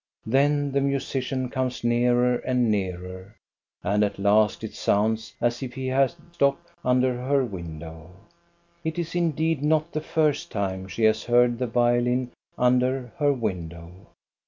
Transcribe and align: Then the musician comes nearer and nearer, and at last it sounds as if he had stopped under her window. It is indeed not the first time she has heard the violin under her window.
Then 0.25 0.71
the 0.71 0.81
musician 0.81 1.47
comes 1.49 1.83
nearer 1.83 2.37
and 2.37 2.71
nearer, 2.71 3.35
and 3.83 4.03
at 4.03 4.17
last 4.17 4.63
it 4.63 4.73
sounds 4.73 5.35
as 5.39 5.61
if 5.61 5.75
he 5.75 5.85
had 5.89 6.15
stopped 6.31 6.71
under 6.83 7.17
her 7.21 7.45
window. 7.45 8.09
It 8.83 8.97
is 8.97 9.13
indeed 9.13 9.61
not 9.61 9.91
the 9.91 10.01
first 10.01 10.49
time 10.51 10.87
she 10.87 11.03
has 11.03 11.25
heard 11.25 11.59
the 11.59 11.67
violin 11.67 12.31
under 12.57 13.13
her 13.17 13.31
window. 13.31 14.07